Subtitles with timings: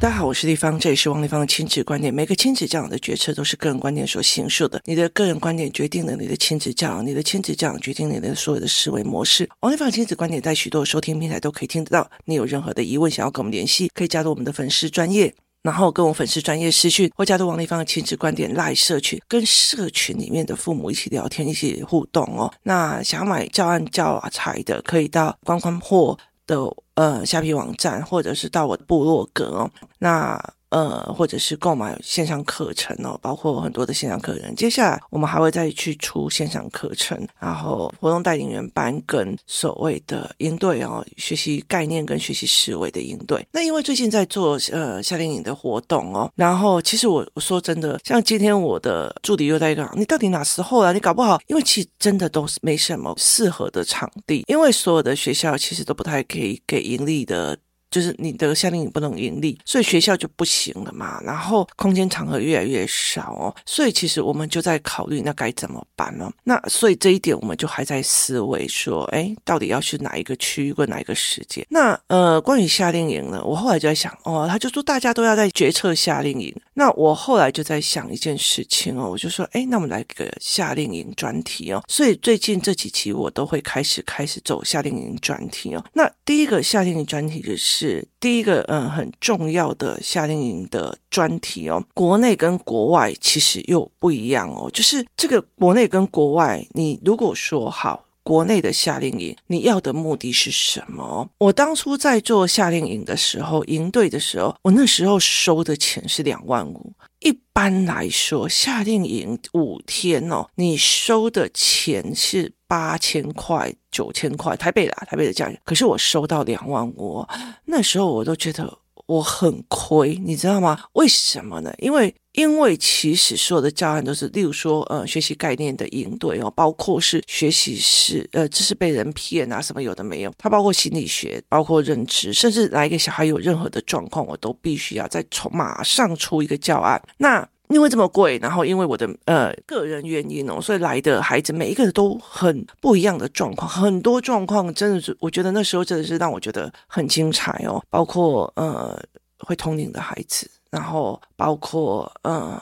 [0.00, 2.12] 大家好，我是丽芳，这里是王丽芳的亲子观点。
[2.12, 9.46] 每个亲子教养的决策都是个人观点所形塑的，你的个人观点决定了你的亲子教养，你的亲子教养决定你的所有的思维模式。
[9.60, 12.10] 王丽芳亲子观点在许多收听平台都可以听得到。
[12.24, 22.50] 你有任何的疑问想要跟我们联系，可以加入我们的粉丝专业，然后跟我粉丝专业私讯，或加入王丽芳的亲子观点 Live 社群，跟社群里面的父母一起聊天，一起互动哦。
[22.62, 26.56] 那想要买教案教材的，可以到观光货的。
[27.00, 29.70] 呃，虾皮网站，或者是到我的部落格，
[30.00, 30.38] 那。
[30.70, 34.54] 呃，或者是购买线上课程哦，包括很多的线上课程。
[34.54, 43.44] 接下来我们还会再去出线上课程，然后活动带领员班跟所谓的应对哦，学习概念跟学习思维的应对。
[43.52, 50.92] 那因为最近在做呃夏令营的活动哦，然后其实我我说真的，像今天我的助理又在讲，你到底哪时候啊？
[50.92, 57.58] 你搞不好，因为其实真的都是没什么适合的场地，因为所有的学校其实都不太可以给盈利的。
[57.90, 61.20] 就是你的夏令营不能盈利，所以学校就不行了嘛。
[61.24, 66.30] 然后空间场合越来越少哦，所以其实我们就在考虑那该怎么办呢？
[66.44, 71.66] 那所以这一点我们就还在思维说，哎，到底要去哪一个区域或哪一个时间？
[71.68, 76.54] 那呃，关于夏令营呢，我后来就在想，哦，他就说大家都要在决策夏令营。
[76.74, 81.82] 那我后来就在想一件事情哦，我就说，哎，那我们来个夏令营专题哦。
[81.88, 85.84] 所以最近这几期我都会开始开始走夏令营专题哦。
[85.92, 87.79] 那第一个夏令营专题就是。
[87.80, 91.82] 是第一个，嗯，很重要的夏令营的专题哦。
[91.94, 94.70] 国内跟国外其实又不一样哦。
[94.70, 101.26] 就是这个国内跟国外，你如果说好国内的夏令营，你要的目的是什么？
[101.38, 106.92] 我当初在做夏令营的时候，营队的时候，我那时候收的钱是两万五。
[107.20, 115.60] 一般来说，夏令营五天哦，你收的钱是八千块、九千块，台北啦，台北的价钱。
[115.64, 117.26] 可是我收到两万五，
[117.64, 118.78] 那时候我都觉得。
[119.06, 120.78] 我很亏，你知道吗？
[120.92, 121.74] 为什么呢？
[121.78, 137.02] 因为因为其实所有的教案都是，例如说，呃，学习概念的应对哦，包括是学习是呃，知识被人骗啊，什么有的没有，它包括心理学，包括认知，甚至来一个小孩有任何的状况，我都必须要再从马上出一个教案。
[137.18, 149.00] 那因为这么贵，然后因为我的呃个人原因哦，所以来的孩子每一个都很不一样的状况，很多状况真的是，我觉得那时候真的是让我觉得很精彩哦，包括呃
[149.38, 152.60] 会通灵的孩子，然后包括呃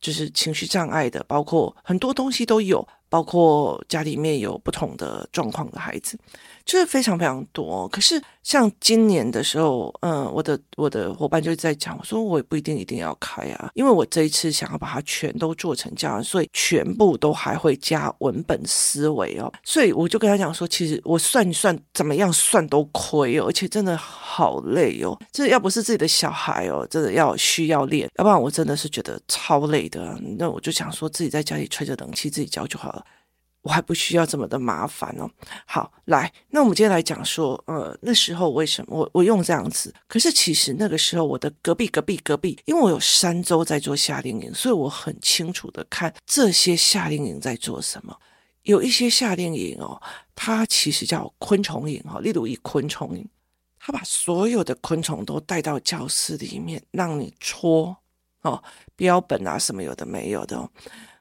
[0.00, 6.18] 就是情绪障碍的，包括很多东西都有，包括家里面有不同的状况的孩子，
[6.68, 7.88] 就是非常非常多。
[7.88, 8.22] 可是。
[8.44, 30.18] 像今年的时候，嗯，我的我的伙伴就在讲，我说我也不一定一定要开啊，因为我这一次想要把它全都做成这样，所以全部都还会加文本思维哦，所以我就跟他讲说，其实我算一算怎么样算都亏哦，而且真的好累哦，这要不是自己的小孩哦，真的要需要练，要不然我真的是觉得超累的。
[30.38, 33.04] 那我就想说自己在家里吹着冷气自己教就好了。
[33.62, 35.28] 我还不需要这么的麻烦哦。
[35.66, 39.92] 好，来，那我们今天来讲说，呃，那时候为什么我我用这样子？
[40.06, 48.16] 可是其实那个时候我的隔壁隔壁隔壁，因为我有三周在做夏令营，所以我很清楚的看这些夏令营在做什么。
[48.62, 50.00] 有一些夏令营哦，
[50.34, 53.26] 它其实叫昆虫营哈，例如以昆虫营，
[53.78, 57.96] 他把所有的昆虫都带到教室里面，让你戳
[58.42, 58.62] 哦，
[58.94, 60.70] 标本啊什么有的没有的哦。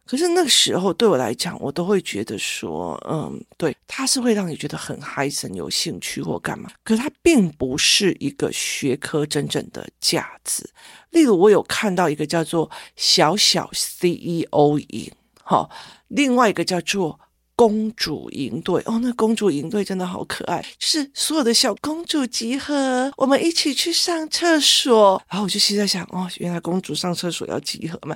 [0.07, 6.71] 可是那个时候对我来讲，我都会觉得说，嗯，对，它是会让你觉得很嗨森、有兴趣或干嘛。
[6.83, 10.67] 可是它并不是一个学科真正的价值。
[11.09, 15.11] 例如，我有看到一个叫做“小小 CEO 营”
[15.43, 15.69] 哈，
[16.07, 17.19] 另外一个叫做
[17.55, 18.81] “公主营队”。
[18.85, 25.21] 哦，那公主营队真的好可爱，就是所有的小公主集合，我们一起去上厕所。
[25.29, 28.15] 然后我就现在想，哦，原来公主上厕所要集合嘛。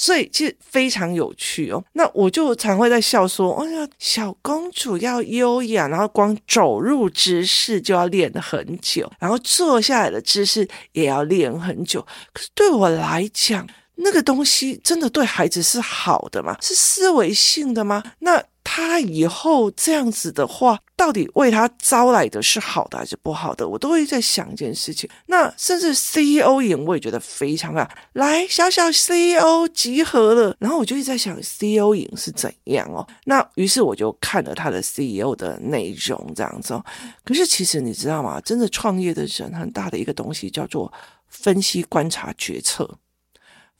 [0.00, 1.84] 所以其实非常有趣哦。
[1.92, 12.00] 那我就常会在笑说：“哎呀，小公主要优雅，然后光走路姿势就要练很久，然后坐下来的姿势也要练很久。
[12.32, 16.56] 可是对我来讲，那个东西真的对孩子是好的吗？
[16.62, 18.02] 是思维性的吗？
[18.20, 18.42] 那？”
[18.72, 23.68] 他以后这样子的话，到底为他招来的是好的还是不好的？
[23.68, 25.10] 我都会在想一件事情。
[25.26, 27.90] 那甚至 CEO 营，我也觉得非常啊。
[28.12, 33.04] 来，小小 CEO 集合了，然后我就一直在想 CEO 营是怎样哦。
[33.24, 36.84] 那于是我就看了他的 CEO 的内容，这样子哦。
[37.24, 38.40] 可是其实你知道吗？
[38.42, 40.92] 真的创业的人很大的一个东西叫做
[41.26, 42.88] 分析、观察、决策。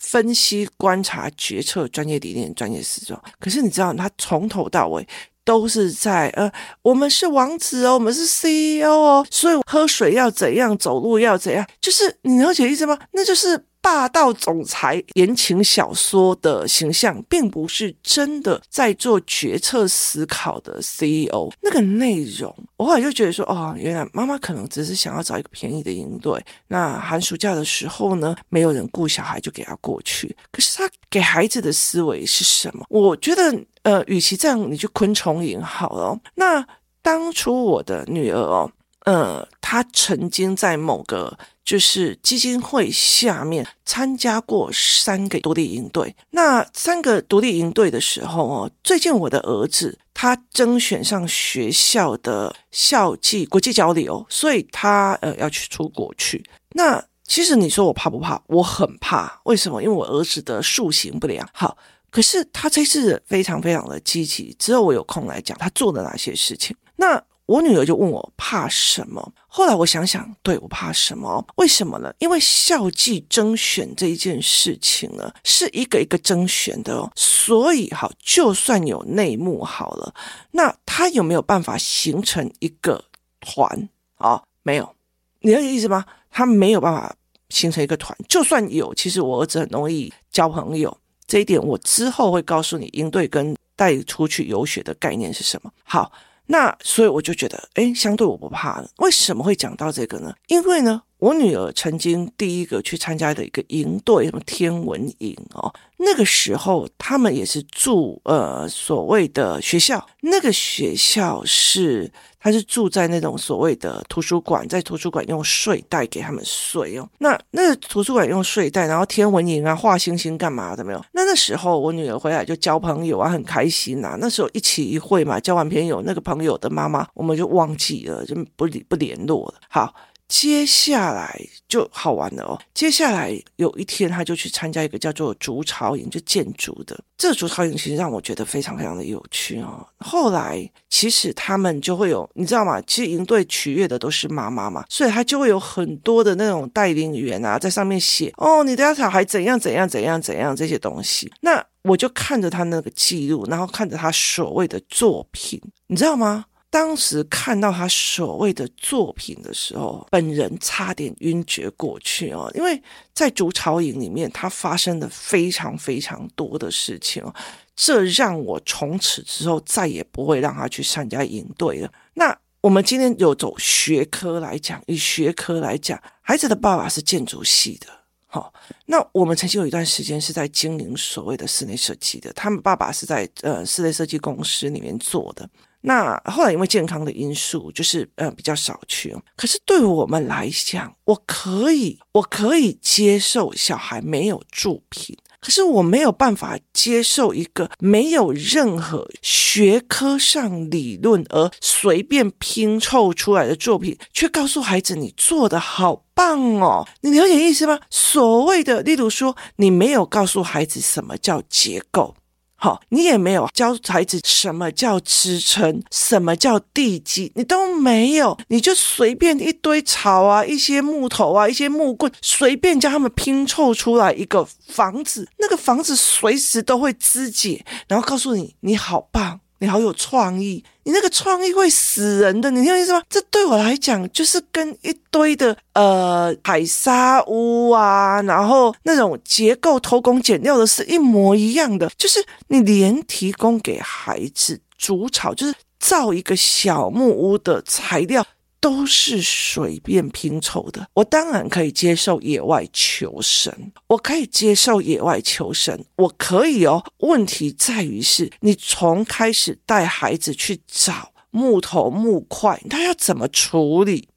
[0.01, 3.23] 分析、观察、决策，专业理念、专业时装。
[3.39, 5.07] 可是你知道，他从头到尾
[5.45, 6.51] 都是在呃，
[6.83, 12.99] 我们是王子哦，我们是 CEO 哦，所以喝水要怎样，走路要怎样，就是你了解意思吗？
[13.13, 13.65] 那就是。
[13.83, 21.51] 霸道总裁言情小说的形象，并不是真的在做决策思考的 CEO。
[21.63, 26.45] 那个内容，我后来就觉得说，哦，原来妈妈可能只是想要找一个便宜的营队。
[26.69, 30.37] 那寒暑假的时候呢，没有人顾小孩，就给他过去。
[30.53, 32.85] 可是他给孩子的思维是什么？
[32.89, 36.19] 我觉得，呃，与其这样，你就昆虫营好了。
[36.35, 36.67] 那
[37.03, 38.71] 当初我的女儿哦。
[39.07, 46.15] 呃，他曾经在某个就是基金会下面参加过三个独立营队。
[46.33, 56.45] 那三个独立营队的时候哦，最近我的儿子他甄选上学校的校际国际交流，所以他呃要去出国去。
[56.73, 58.43] 那其实你说我怕不怕？
[58.49, 59.41] 我很怕。
[59.45, 59.83] 为什么？
[59.83, 61.49] 因为我儿子的素行不良。
[61.55, 61.79] 好，
[62.11, 64.55] 可是他这次非常非常的积极。
[64.59, 66.77] 只有我有空来讲他做了哪些事情。
[66.97, 67.25] 那。
[67.51, 69.33] 我女儿就问我怕什么？
[69.49, 71.45] 后来我想想，对，我怕什么？
[71.57, 72.15] 为什么呢？
[72.21, 80.15] 因为校际甄选这一件事情呢，是一个一个甄选的哦，所以好，就算有内幕好了，
[80.53, 83.05] 那他有没有办法形成一个
[83.41, 84.35] 团啊？
[84.35, 84.95] 哦，没有，
[85.41, 86.05] 你了解意思吗？
[86.31, 87.13] 他没有办法
[87.49, 90.97] 形成一个团，就算有，其实我儿子很容易交朋友，
[91.27, 95.73] 这一点我之后会告诉你，应对跟带出去游学的概念是什么。
[95.83, 96.13] 好。
[96.51, 98.91] 那所以我就觉得，哎，相对我不怕了。
[98.97, 100.35] 为什么会讲到这个呢？
[100.49, 112.11] 因为呢，我女儿曾经第一个去参加的一个营队，什么天文营哦，那个时候他们也是住呃所谓的学校，那个学校是。
[112.43, 117.07] 他是住在那种所谓的图书馆，在图书馆用睡袋给他们睡哦。
[117.19, 121.05] 那那个图书馆用睡袋，然后天文营啊，画星星干嘛的没有？
[121.13, 124.17] 那那时候我女儿回来就交朋友啊，很开心呐、啊。
[124.19, 129.61] 那时候一起一会嘛，交完朋友，那个朋友的妈妈我们就忘记了，就不理不联络了。
[129.69, 129.95] 好。
[130.31, 131.39] 接下来
[131.69, 132.59] 就好玩了哦。
[132.73, 136.99] 接下来有一天，他就去参加一个叫做筑巢营，就建筑的。
[137.19, 139.85] 这个筑巢营其实让我觉得非常非常的有趣哦。
[139.99, 142.81] 后来其实他们就会有，你知道吗？
[142.83, 151.31] 其实营队取悦的都是妈妈嘛，所以他就会有很多的那种带领员啊，在上面写哦，你的家小孩怎样怎样怎样怎样这些东西。
[151.41, 156.45] 那我就看着他那个记录，然后看着他所谓的作品，你知道吗？
[156.71, 162.81] 当时看到他所谓的作品的时候，本人差点晕厥过去哦，因为
[163.13, 167.35] 在竹巢营里面，他发生了非常非常多的事情哦，
[167.75, 171.93] 这让我从此之后再也不会让他去参加营队了。
[172.15, 177.89] 那我们今天有走学科来讲，以学科来讲，孩子的爸爸是建筑系的，
[178.29, 178.53] 好，
[178.87, 185.51] 那我们曾经有一段时间是在经营所谓的室内设计的，他们爸爸是在呃室内设计公司里面做的。
[185.83, 189.17] 那后来因为健康的因素，就是呃比较少去。
[189.37, 207.81] 可是对我们来讲，我可以我可以接受小孩没有作品，可是我没有办法接受一个没有任何学科上理论而随便拼凑出来的作品，却告诉孩子你做的好棒哦，你了解意思吗？
[207.89, 212.15] 所谓的，例如说，你没有告诉孩子什么叫结构。
[212.63, 229.41] 好，你也没有教孩子什么叫支撑，什么叫地基，你都没有，你就随便一堆草啊，一些木头啊，一些木棍，随便将他们拼凑出来一个房子，那个房子随时都会肢解，然后告诉你你好棒。
[229.63, 233.01] 你好有创意，你那个创意会死人的，你听我意思吗？
[233.09, 248.27] 这对我来讲就是跟一堆的呃海沙屋啊，然后那种结构偷工减料的是一模一样的，就是你连提供给孩子筑巢，就是造一个小木屋的材料。
[248.61, 250.87] 都是随便拼凑的。
[250.95, 256.85] 我当然可以接受野外求生，我可以接受野外求生，我可以哦。
[256.99, 264.09] 问题在于是，你从开始带孩子去找木头木块，他要怎么处理？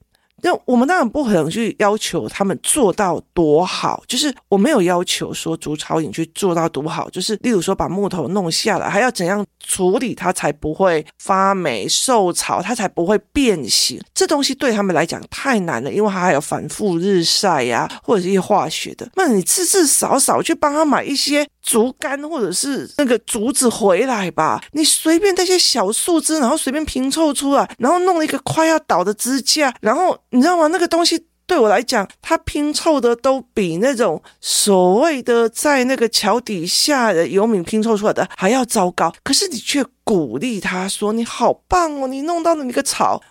[0.43, 13.99] 那我们当然不可能去要求他们做到多好，就是我没有要求说竹草影去做到多好，就是例如说把木头弄下来，还要怎样处理它才不会发霉受潮，它才不会变形。
[14.13, 19.09] 这东西对他们来讲太难了，因为它还有反复日晒呀、或者是一些化学的。
[19.15, 21.47] 那你至至少少去帮他买一些。
[21.63, 30.67] 竹竿或者是那个竹子回来吧，你随便带些小树枝，然后随便拼凑出来，然后弄了一个快要倒的支架，然后你知道吗？
[30.67, 31.25] 那个东西。
[31.45, 39.13] 对我来讲，他拼凑的都比那种所谓的在那个桥底下的游民拼凑出来的还要糟糕。
[39.23, 43.21] 可是你却鼓励他说：“你好棒哦，你弄到了那个草。”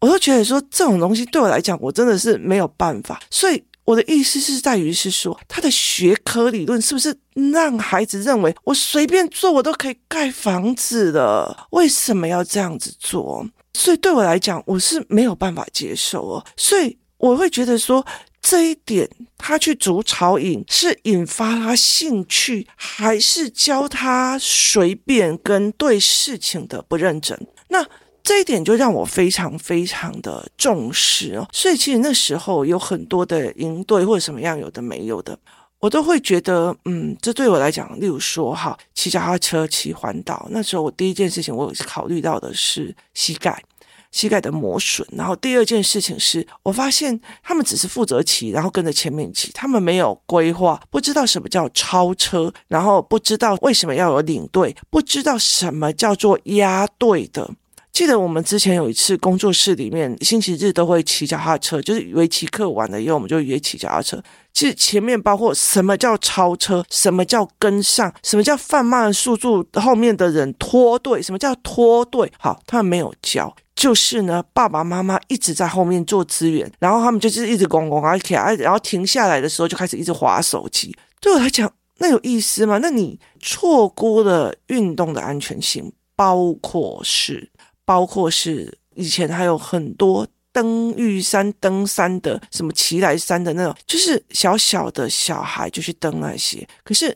[0.00, 3.20] 我都觉得说这种东西对我来讲，我真的是没有办法。
[3.32, 7.14] 所以我的意思是在于是说，他的学科理论是不是
[7.52, 11.56] 让孩子认为我随便做我都可以盖房子的？
[11.70, 13.44] 为什么要这样子做？
[13.76, 16.46] 所以对我来讲，我是没有办法接受哦。
[16.56, 18.04] 所以我会觉得说，
[18.40, 27.38] 这一点他去筑巢营是引发他兴趣，还是教他随便跟对事情的不认真？
[27.68, 27.86] 那。
[28.28, 35.38] 这一点就让我非常非常的重视哦，所以其实那时候有很多的营队或者什么样有的没有的，
[35.86, 43.62] 我都会觉得，嗯，这对我来讲，例如说哈，骑脚踏车骑环岛，那时候我第一件事情我考虑到的是膝盖，
[44.10, 57.48] 膝盖的磨损，然后第二件事情是我发现他们只是负责骑，然后跟着前面骑，他们没有规划，不知道什么叫超车，然后不知道为什么要有领队，不知道什么叫做压队的。
[57.92, 64.22] 记得我们之前有一次工作室里面，星期日都会骑脚踏车，就是围棋课完了以后，我们就约骑脚踏车。
[64.56, 72.32] 其实前面包括什么叫超车，什么叫跟上，什么叫放慢速度，后面的人脱队，什么叫脱队？
[72.38, 80.96] 好，他们没有教，就是呢，爸爸妈妈一直在后面做资源，然后他们就是一直咣咣而且然后停下来的时候就开始一直滑手机。
[81.20, 82.78] 对我来讲，那有意思吗？
[82.80, 87.50] 那你错估了运动的安全性，包括是。
[87.84, 96.66] 包括是以前还有很多登玉山、登山的，什么奇莱山的那种，就是小小的小孩就去登那些。
[96.82, 97.14] 可是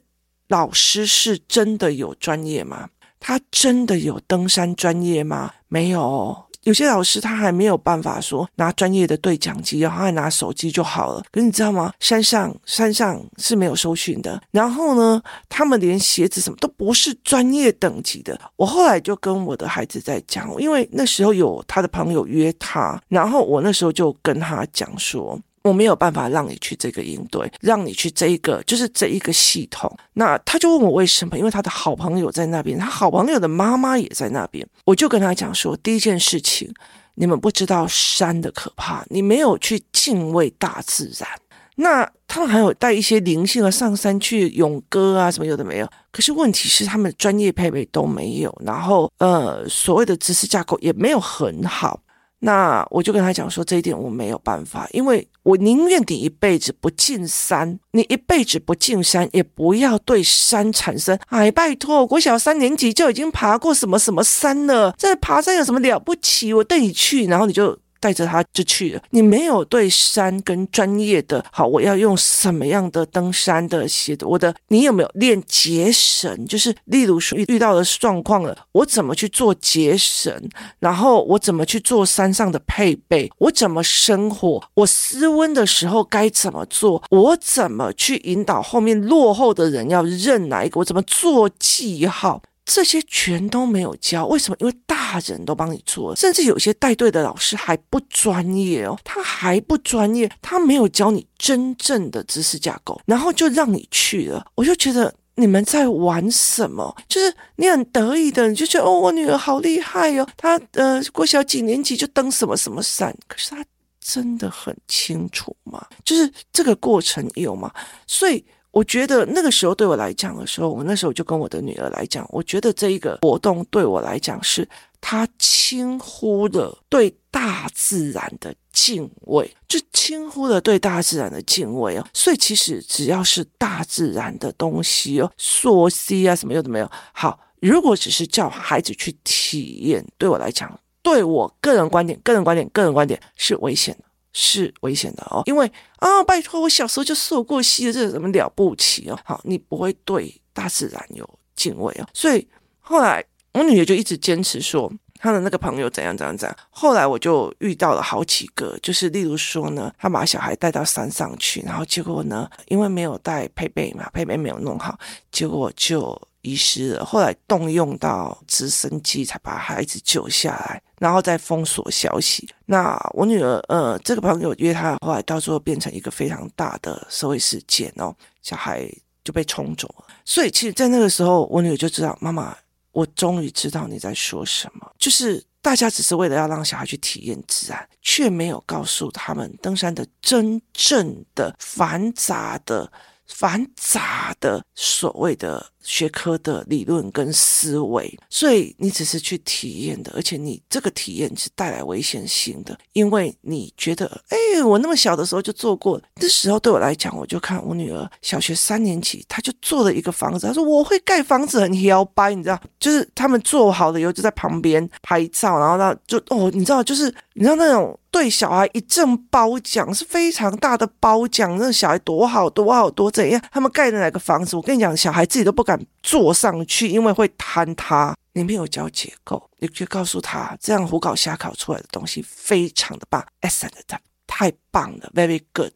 [0.49, 2.91] 老师是真的有专业吗？
[3.19, 5.55] 他真的有登山专业吗？
[5.69, 6.50] 没有。
[6.71, 11.21] 有些老师他还没有办法说拿专业的对讲机，然后还拿手机就好了。
[11.33, 11.93] 可是你知道吗？
[11.99, 14.41] 山上山上是没有收讯的。
[14.53, 18.41] 然后呢，他们连鞋子什么都不是专业等级的。
[18.55, 25.37] 我后来就跟我的孩子在讲，因为那时候有他的朋友约他，然后我那时候就跟他讲说。
[25.63, 29.95] 我没有办法让你去这个应对，让你去这一个，就是这一个系统。
[30.15, 31.37] 那他就问我为什么？
[31.39, 34.67] 因为他的好朋友在那边，他好朋友的妈妈也在那边。
[34.85, 36.73] 我就跟他讲说，第一件事情，
[37.15, 41.29] 你们不知道山的可怕，你没有去敬畏大自然。
[41.77, 45.89] 那他们还有带一些灵性的上山去咏歌啊，什么有的没有。
[46.11, 52.01] 可是问题是，他们专业配备都没有，然后呃，所谓的知识架构也没有很好。
[52.41, 61.19] 那我就跟他讲说，这一点我没有办法，因为我宁愿你一辈子不进山，你一辈子不进山，也不要对山产生。
[61.27, 66.53] 哎，拜托，国小三年级就已经爬过什么什么山了，这爬山有什么了不起？
[66.55, 67.79] 我带你去，然后你就。
[68.01, 69.03] 带着他就去了。
[69.11, 74.25] 你没有对山跟专业的好，我要用什么样的登山的鞋子？
[74.25, 76.47] 我的，你有没有练结绳？
[76.47, 80.35] 就是例如说遇遇到的状况了，我怎么去做结绳？
[80.79, 83.31] 然后我怎么去做山上的配备？
[83.39, 84.63] 我怎么生火？
[84.75, 87.03] 我失温的时候该怎么做？
[87.11, 90.81] 我怎么去引导后面落后的人要认哪一个？
[90.81, 92.43] 我怎么做记号？
[92.73, 94.57] 这些全都没有教，为什么？
[94.61, 104.47] 因为大人都帮你做了，甚至有些带队的老师还不专业哦，他还不专业，他没有教你真正的知识架构，然后就让你去了。
[104.55, 106.97] 我就觉得你们在玩什么？
[107.09, 113.65] 就是你很得意的，你就觉得哦，我女儿好厉害哦，她呃，国小几年级就登什么什么山，可是她
[114.01, 115.85] 真的很清楚吗？
[116.05, 117.73] 就是这个过程有吗？
[118.07, 118.45] 所以。
[118.73, 124.69] 我觉得那个时候对我来讲的时候，我那时候就跟我的女儿来讲，我觉得这一个活动对我来讲是
[125.01, 132.07] 她轻忽了对大自然的敬畏，就轻忽了对大自然的敬畏哦。
[132.15, 136.91] 所以其实只要是大自然的东西哦，溯溪啊什么有的没有。
[137.13, 144.05] 好，如果只是叫孩子去体验，对我来讲，对我个人观点、个人观点、个人观点是危险的。
[144.33, 149.19] 是危险的哦，因为啊，拜托，我小时候就受过溪了，这有什么了不起哦？
[149.25, 152.47] 好，你不会对大自然有敬畏哦，所以
[152.81, 156.57] 后来我女儿就一直坚持说她的那个朋友怎样怎样怎样。
[156.71, 164.99] 后来我就遇到了好几个，就是例如说呢，他把小孩带到山上去，然后结果呢，因为没有带配备嘛，配备没有弄好，
[165.33, 166.21] 结果就。
[166.43, 172.49] 遗失了，后来动用到直升机才把孩子救下来，然后再封锁消息。
[172.67, 178.91] 那我女儿，呃，这个朋友约她，后来到最后变成一个非常大的社会事件哦，小孩
[179.23, 180.05] 就被冲走了。
[180.25, 182.57] 所以，其实，在那个时候，我女儿就知道，妈妈，
[182.93, 192.91] 我终于知道你在说什么，就是大家只是为了要让小孩去体验自然，却没有告诉他们登山的真正的繁杂的。
[193.33, 217.99] 繁杂的所谓的学科的理论跟思维，所以你只是去体验的，而且你这个体验是带来危险性的，因为你觉得，哎，我那么小的时候就做过，那时候对我来讲，我就看我女儿小学三年级，她就做了一个房子，她说我会盖房子很摇摆，你知道，就是他们做好了以后就在旁边拍照，然后呢就哦，你知道，就是你知道那种。
[218.11, 223.41] 对小孩一阵褒奖是非常大的褒奖，那小孩多好多好多怎样？
[223.53, 224.57] 他们盖的哪个房子？
[224.57, 228.15] 我跟你讲，小孩自己都不敢坐上去，因为会坍塌。
[228.33, 235.73] 里面有教结构，你就告诉他，这样胡搞瞎搞出来的东西非常的棒，excellent，太棒了，very good。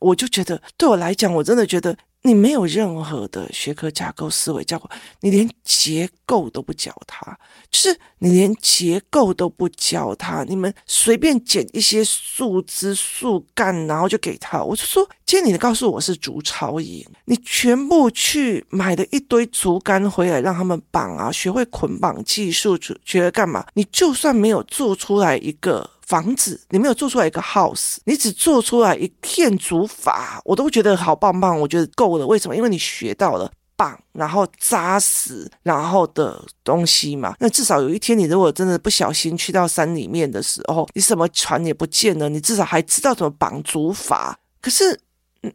[0.00, 1.96] 我就觉得，对我来讲，我真的觉得。
[2.26, 4.90] 你没有任何的学科架构思维教过，
[5.20, 7.38] 你连结构都不教他，
[7.70, 14.64] 就是你连结构都不教他，你们随便捡一些树枝、树干，然后就给他。
[14.64, 23.66] 我就说，今天你告诉我是竹巢营，你全部去买了一堆竹竿回来，让他们绑啊，学会捆绑技术，学会干嘛？
[23.74, 25.90] 你就算没有做出来一个。
[26.06, 32.26] 房子，你没有做出来一个 house，你只做出来一片竹筏，我都觉得好棒棒，我觉得够了。
[32.26, 32.54] 为什么？
[32.54, 37.34] 因为你学到了棒，然后扎实，然后的东西嘛。
[37.40, 44.34] 那至少有一天，你如果真的不小心去到山里面的时候，你什么船也不见了，你至少还知道怎么绑竹筏。
[44.60, 45.00] 可是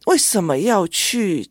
[0.06, 1.50] 为什么要去？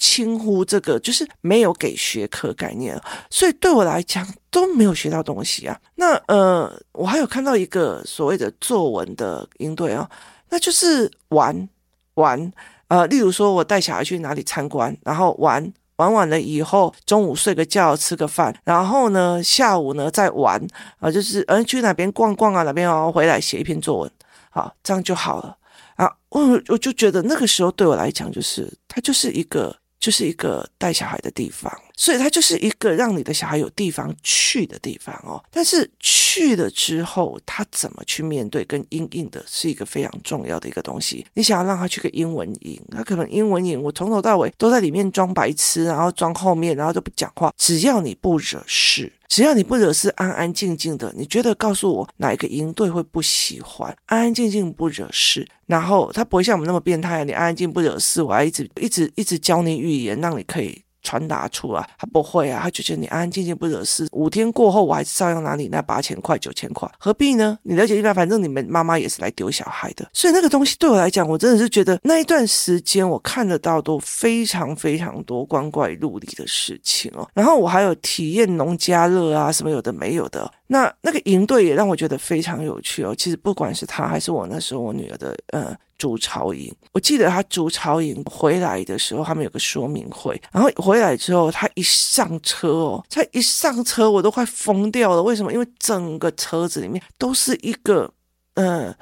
[0.00, 5.78] 轻忽这个就是没有给学科概念，所以对我来讲都没有学到东西啊。
[5.96, 10.08] 那呃，我还有看到一个所谓的作文的应对啊，
[10.48, 11.68] 那就是玩
[12.14, 12.50] 玩
[12.88, 20.58] 呃，例如说我带小孩去哪里参观，然后玩玩完了以后，中午睡个觉吃个饭，然后呢下午呢再玩
[20.98, 24.10] 啊、就是嗯去哪边逛逛啊，哪边哦回来写一篇作文，
[24.48, 25.58] 好这样就好了
[25.96, 26.10] 啊。
[26.30, 29.76] 我我就觉得那个时候对我来讲，就是它就是一个。
[30.00, 35.44] 就是一个带小孩的地方，所以它就是一个让你的小孩有地方去的地方哦。
[35.50, 41.26] 但是去了之后，他怎么去面对跟因应的，是一个非常重要的一个东西。
[41.34, 47.52] 你想要让他去个英文营，他可能英文营我从头到尾都在里面装白痴，然后装后面，然后都不讲话。
[47.58, 49.12] 只要你不惹事。
[49.28, 53.94] 只要你不惹事，安安静静的，你觉得告诉我哪一个营队会不喜欢？
[54.06, 60.82] 安安静静不惹事，然后他不会像我们那么变态，你安安静不惹事，我还一直一直一直教你语言，让你可以。
[61.02, 64.08] 传达出来，他不会啊，他就觉得你安安静静不惹事。
[64.12, 67.58] 五天过后，我还是照样拿你那八千块、九千块，何必呢？
[67.62, 77.28] 你了解一般，反正你们妈妈也是来丢小孩的，所以那个东西对我来讲，我真的是觉得那一段时间我看得到都非常非常多光怪陆离的事情哦。
[77.34, 80.50] 然后我还有体验农家乐啊，什么有的没有的。
[80.66, 83.14] 那那个营队也让我觉得非常有趣哦。
[83.16, 85.76] 其实不管是他还是我那时候我女儿的，呃。
[86.00, 95.22] 竹巢营，我记得他竹巢营回来的时候，他们有个说明会，然后回来之后，他一上车哦，他一上车，我都快疯掉了。
[95.22, 95.52] 为什么？
[95.52, 98.10] 因为整个车子里面都是一个，
[98.54, 98.96] 呃，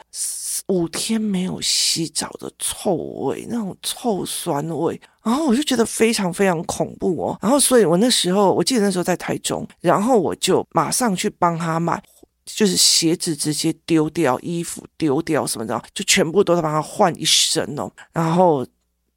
[0.67, 7.39] 五天没有洗澡的臭味，那种臭酸味，然后我就觉得非常非常恐怖哦。
[7.41, 12.03] 然后，所以我那时候，我记得那时候在台中，然后我就马上去帮他买。
[12.57, 18.67] 就是鞋子直接丢掉，衣服丢掉什么的，就全部都在帮他换一身哦，然后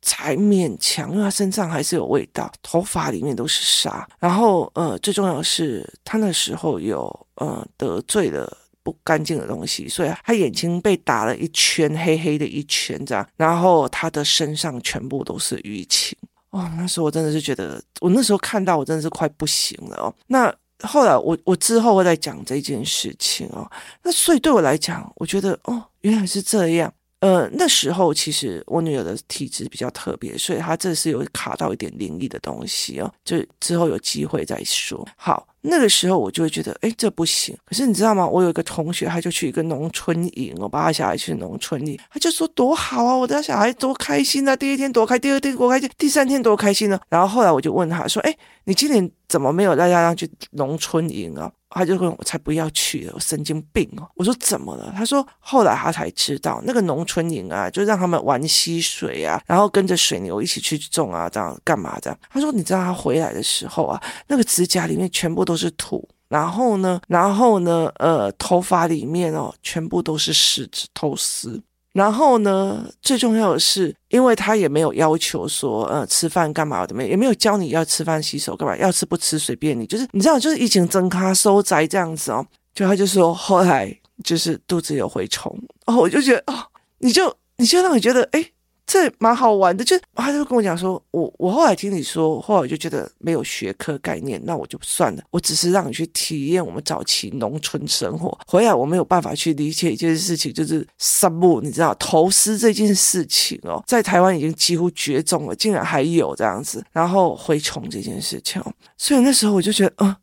[0.02, 8.52] 才勉强，因为他身上还是有味道，头发里面都是沙，然后呃，最重要的是他那时候有呃得罪了
[8.84, 16.18] 不干净的东西，所以他眼睛被打了一圈黑黑的一圈这样，然后他的身上全部都是淤青。
[16.50, 20.54] 哦，那时候我真的是觉得，我那时候看到我真的是快不行了哦，那。
[20.84, 23.70] 后来我我之后会再讲这件事情哦，
[24.04, 26.94] 那所以对我来讲，我觉得哦，原来是这样。
[27.20, 35.08] 呃，那时候其实我女儿的体质比较特别，所以她这是有卡到一点灵异的东西哦，就之后有机会再说。
[35.16, 37.56] 好，那个时候我就会觉得，哎，这不行。
[37.64, 38.28] 可是你知道吗？
[38.28, 47.00] 我有一个同学，他就去一个农村营，我把他小孩去农村营，他就说多好啊，我的小孩多开心啊，第一天多开，第二天多开心，第三天多开心呢。
[47.08, 51.50] 然后后来我就问他说，哎，你今年怎么没有带他去农村营啊？
[51.70, 82.46] 他就说：“我才不要去了，我神经病哦！”我说：“怎么了？”他说：“后来他才知道，那个农村营啊，就让他们玩溪水啊，然后跟着水牛一起去种啊，这样干嘛这样？”他说：“你知道他回来的时候啊，那个指甲里面全部都是土，然后呢，然后呢，呃，头发里面哦，全部都是虱子、头丝。”然后呢，最重要的是，因为他也没有要求说，呃，吃饭干嘛的，没也没有教你要吃饭洗手干嘛，要吃不吃随便你，就是你知道，就是疫情增咖收宅这样子哦。
[82.74, 85.54] 就他就说后来就是肚子有蛔虫，
[85.86, 86.64] 哦，我就觉得哦，
[87.00, 88.46] 你就你就让你觉得哎。
[88.92, 98.38] 这蛮好玩的，就他就跟我讲说，我我后来听你说，后来我就觉得没有学科概念，那我就算了，我只是让你去体验我们早期农村生活。
[98.46, 108.62] 回来我没有办法去理解一件事情，就是山木，你知道头丝这件事情哦，在台湾已经几乎绝种了，竟然还有这样子，然后蛔虫这件事情，
[108.98, 110.16] 所以那时候我就觉得，嗯，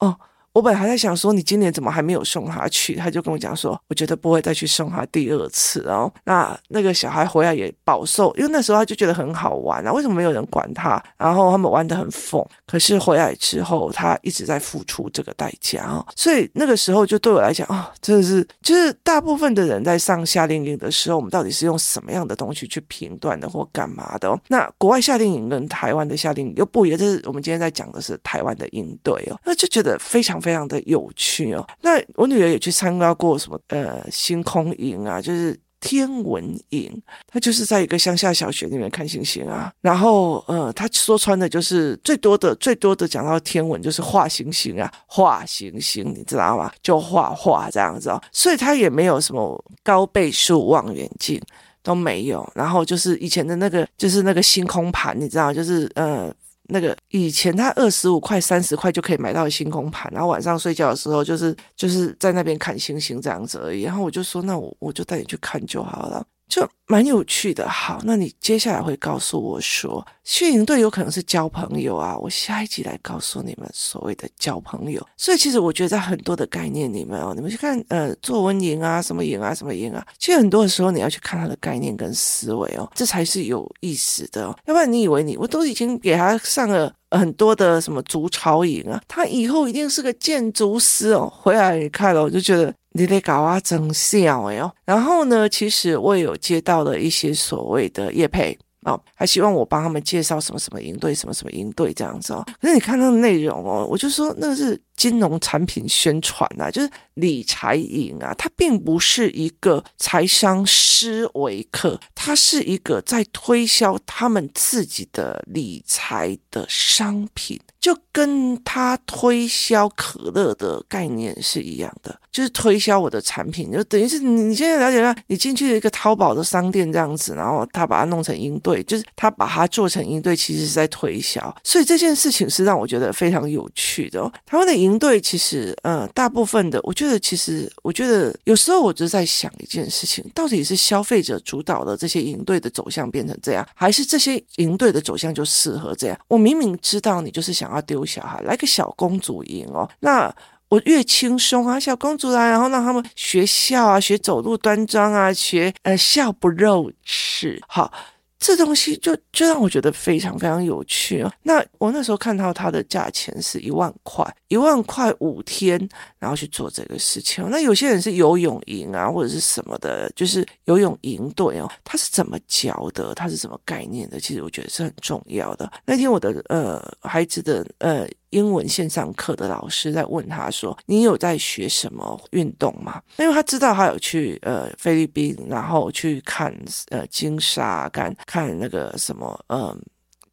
[0.00, 0.18] 哦。
[0.52, 2.96] 我本来还在想说，你今年怎么还没有送他去？
[2.96, 5.82] 他就跟我讲说，我觉得不会再去送他第二次。
[5.86, 11.02] 然后那那个小孩回来也饱受，因为那时候他就觉得很好玩啊，为什么没有人管他？
[11.16, 12.44] 然后他们玩得很疯。
[12.66, 16.04] 可是回来之后，他一直在付出这个代价哦。
[16.16, 24.28] 所以那个时候就对我来讲啊，真的是就是大部分的人在上夏令营的时候，我们到底是用什么样的东西去评断的或干嘛的？
[24.28, 26.98] 哦那国外夏令营跟台湾的夏令营又不一样。
[26.98, 39.72] 这是我们今天在讲的是台湾的应对哦，那就觉得非常非常的有趣哦，那我女儿也去参加过什么呃星空营啊，就是天文营，她就是在一个乡下小学里面看星星啊。
[39.80, 46.72] 然后呃，她说穿的就是最多的最多的讲到天文就是画星星啊，画星星，你知道吗？
[46.82, 48.20] 就画画这样子哦。
[48.32, 51.40] 所以她也没有什么高倍数望远镜
[51.82, 52.50] 都没有。
[52.54, 56.34] 然后就是以前的那个就是那个星空盘，你知道，就是呃。
[56.68, 63.82] 那个以前他二十五块、三十块就可以买到星空盘，然后晚上睡觉的时候就是就是在那边看星星这样子而已。
[63.82, 66.24] 然后我就说，那我我就带你去看就好了。
[66.48, 75.06] 就蛮有趣的，好，那你接下来会告诉我说，去营队有可能是交朋友啊，我下一集来告诉你们所谓的交朋友。
[75.16, 84.58] 所以其实我觉得在很多的概念里面哦，你们去看呃作文营啊，什么营啊，什么营啊，其实很多的时候你要去看他的概念跟思维哦，这才是有意思的哦。
[84.64, 92.74] 要不然你以为你我都已经给他上了很多的什么筑巢营啊，他以后一定是个建筑师哦，回来看了我就觉得。
[92.98, 94.70] 你得搞啊，真笑哎哟！
[94.84, 102.44] 然后呢，其实我也有接到了一些所谓的业配哦，还希望我帮他们介绍什么什么营队，什么什么营队这样子哦。
[102.60, 117.58] 可是你看那个内容哦，我就说那是金融产品宣传啊，就是理财营啊，它并不是一个财商思维课，它是一个在推销他们自己的理财的商品。
[117.80, 131.56] 就跟他推销可乐的概念是一样的，就是推销我的产品，就等于是你现在了解到，你进去一个淘宝的商店这样子，然后他把它弄成应对，就是他把它做成应对，其实是在推销。
[131.62, 134.30] 所以这件事情是让我觉得非常有趣的哦。
[134.44, 146.18] 台湾的营队其实，呃，大部分的，我觉得其实，我觉得有时候我就在想一件事情，到底是消费者主导的这些营队的走向变成这样，还是这些营队的走向就适合这样？
[146.28, 147.68] 我明明知道你就是想。
[147.68, 150.34] 要丢小孩，来个小公主营哦，那
[150.70, 157.92] 我越轻松啊，小公主来，然后让他们学笑啊，学走路端庄啊，学呃笑不露齿，好。
[158.38, 161.32] 这东西就就让我觉得非常非常有趣哦。
[161.42, 165.76] 那我那时候看到它的价钱是一万块，一万块五天，
[166.18, 167.44] 然后去做这个事情。
[167.50, 173.14] 那有些人是游泳营啊，或者是什么的，就是游泳营队哦，他是怎么教的？
[173.14, 174.20] 他是什么概念的？
[174.20, 175.70] 其实我觉得是很重要的。
[175.84, 178.08] 那天我的呃孩子的呃。
[178.30, 186.54] 英文线上课的老师在问他说：“你有在学什么运动吗？”因为他知道他有去呃菲律宾，然后去看
[186.90, 189.58] 呃金沙，看看那个什么嗯。
[189.58, 189.78] 呃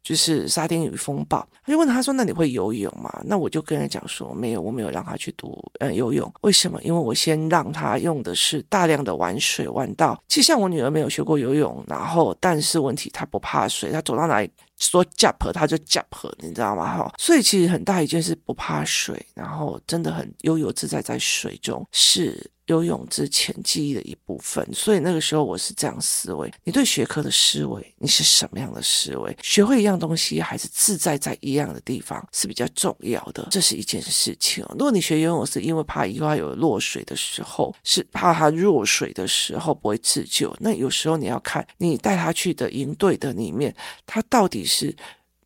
[0.06, 6.32] 就是沙丁鱼风暴，他就问他说：“那你会游泳吗？”那我就跟他讲说：“没有，我没有让他去读呃游泳。
[6.42, 6.80] 为什么？
[6.84, 16.04] 因为我先让他用的是大量的玩水玩到，其实像我女儿没有学过游泳，然后但是问题她不怕水，她走到哪里说 jump 她就 jump，
[16.38, 16.96] 你知道吗？
[16.96, 29.36] 哈，所以其实很大一件事不怕水，然后真的很悠游自在在水中是。”游泳之前记忆的一部分，所以那个时候我是这样思维：你对学科的思维，你是什么样的思维？
[29.42, 33.46] 学会一样东西，还是自在在一样的地方是比较重要的。
[33.50, 34.64] 这是一件事情。
[34.70, 43.74] 如果你学游泳是因为怕以后有落水的时候，是怕他落水的时候不会自救，那有时候你要看你带他去的营队的里面，
[44.04, 44.94] 他到底是。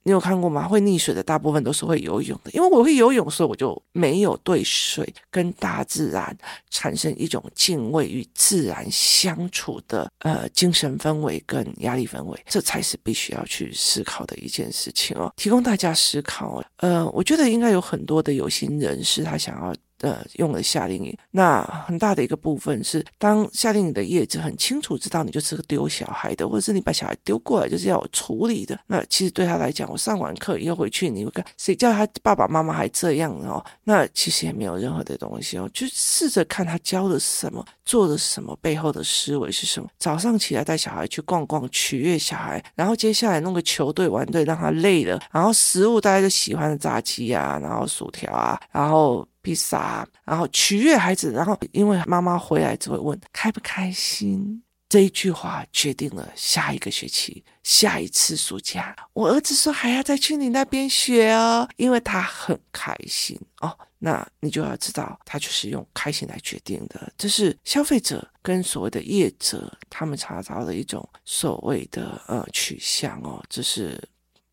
[0.03, 0.67] 你有看过吗？
[0.67, 6.37] 会溺水的大部分都是会游泳的，因为我会游泳，所以我就没有对水跟大自然
[6.71, 15.33] 产生一种敬畏与自然相处的呃精神氛围跟压力氛围，这才是必须要去思考的一件事情哦。
[15.37, 19.75] 提供大家思考，呃，我觉得应该有很多的有心人士他想要。
[20.01, 21.17] 呃用了夏令营。
[21.31, 28.79] 那很大的一个部分是，当夏令营的业者很清楚知道你就是个丢小孩的，或者是你把小孩丢过来就是要我处理的。
[28.87, 33.65] 那其实对他来讲，我上完课以后回去，你会看谁叫他爸爸妈妈还这样哦？
[33.85, 39.89] 那其实也没有任何的东西哦，就试着看他教了什么，做的什么，背后的思维是什么。
[39.99, 54.63] 早上起来带小孩去逛逛，取悦小孩，然后接下来弄个球队玩队，让他累了，然后食物大家就喜欢的炸鸡啊，然后薯条啊，然后披萨，然后取悦孩子，然后因为妈妈回来只会问开不开心。
[54.89, 58.97] 这一句话决定了下一个学期、下一次暑假。
[59.13, 63.73] 我儿子说还要再去你那边学哦，因为他很开心哦。
[64.01, 67.13] 那你就要知道，他就是用开心来决定的。
[67.17, 74.03] 这是消费者跟所谓的业者他们查到的一种所谓的呃取向哦，这是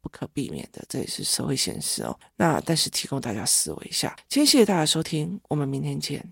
[0.07, 2.17] 不可避免的，这也是社会现实哦。
[2.37, 4.15] 那但是提供大家思维一下。
[4.29, 6.25] 今天谢谢大家收听，我们明天见。